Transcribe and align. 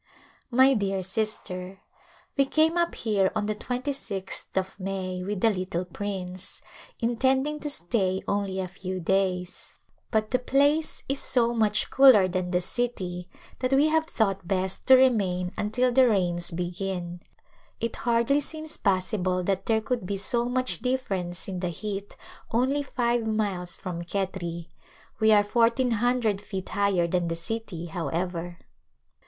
My 0.49 0.73
dear 0.73 1.03
Sister: 1.03 1.79
We 2.35 2.45
came 2.45 2.75
up 2.75 2.95
here 2.95 3.31
on 3.35 3.45
the 3.45 3.53
26th 3.53 4.57
of 4.57 4.79
May 4.79 5.21
with 5.23 5.41
the 5.41 5.51
little 5.51 5.85
prince, 5.85 6.59
intending 6.99 7.59
to 7.59 7.69
stay 7.69 8.23
only 8.27 8.59
a 8.59 8.67
few 8.67 8.99
days 8.99 9.73
but 10.09 10.31
the 10.31 10.39
place 10.39 11.03
is 11.07 11.19
so 11.19 11.53
much 11.53 11.91
cooler 11.91 12.27
than 12.27 12.49
the 12.49 12.61
city 12.61 13.29
that 13.59 13.69
[2S3] 13.69 13.73
A 13.75 13.75
Glimpse 13.75 13.75
of 13.75 13.75
India 13.75 13.77
we 13.77 13.93
have 13.93 14.07
thought 14.07 14.47
best 14.47 14.87
to 14.87 14.95
remain 14.95 15.51
until 15.55 15.91
the 15.91 16.07
rains 16.07 16.49
begin. 16.49 17.21
It 17.79 17.97
hardly 17.97 18.41
seems 18.41 18.77
possible 18.77 19.43
that 19.43 19.67
there 19.67 19.81
could 19.81 20.07
be 20.07 20.17
so 20.17 20.45
much 20.49 20.79
difference 20.79 21.47
in 21.47 21.59
the 21.59 21.69
heat 21.69 22.15
only 22.49 22.81
five 22.81 23.27
miles 23.27 23.75
from 23.75 24.01
Khetri 24.01 24.65
i 24.65 24.69
we 25.19 25.31
are 25.31 25.43
fourteen 25.43 25.91
hundred 25.91 26.41
feet 26.41 26.69
higher 26.69 27.05
than 27.05 27.27
the 27.27 27.35
city, 27.35 27.85
however. 27.85 28.57